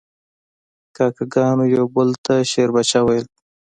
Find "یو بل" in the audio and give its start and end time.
1.75-2.09